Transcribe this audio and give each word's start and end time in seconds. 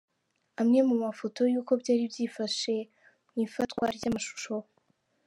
Amwe 0.61 0.79
mu 0.89 0.95
mafoto 1.03 1.41
y’uko 1.53 1.71
byari 1.81 2.03
byifashe 2.11 2.73
mu 3.31 3.37
ifatwa 3.45 3.85
ry’amashusho. 3.95 4.53